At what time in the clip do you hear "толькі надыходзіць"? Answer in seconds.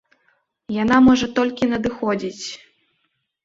1.37-2.45